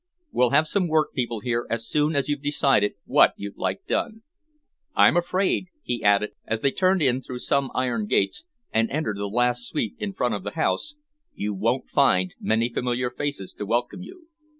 We'll 0.31 0.49
have 0.49 0.65
some 0.65 0.87
workpeople 0.87 1.41
here 1.41 1.67
as 1.69 1.87
soon 1.87 2.15
as 2.15 2.27
you've 2.27 2.41
decided 2.41 2.95
what 3.05 3.35
you'd 3.37 3.55
like 3.59 3.85
done. 3.85 4.23
I'm 4.95 5.15
afraid," 5.15 5.67
he 5.83 6.03
added, 6.03 6.31
as 6.47 6.61
they 6.61 6.71
turned 6.71 7.03
in 7.03 7.21
through 7.21 7.37
some 7.37 7.69
iron 7.75 8.07
gates 8.07 8.43
and 8.73 8.89
entered 8.89 9.17
the 9.19 9.29
last 9.29 9.67
sweep 9.67 9.95
in 9.99 10.13
front 10.13 10.33
of 10.33 10.41
the 10.43 10.55
house, 10.57 10.95
"you 11.35 11.53
won't 11.53 11.87
find 11.87 12.33
many 12.39 12.67
familiar 12.73 13.11
faces 13.11 13.53
to 13.59 13.65
welcome 13.67 14.01
you. 14.01 14.25